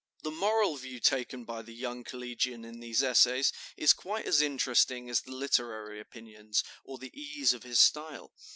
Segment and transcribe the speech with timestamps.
[0.23, 5.11] The moral view taken by the young collegian in these essays is quite as interesting
[5.11, 8.33] as the literary opinions, or the ease of his style.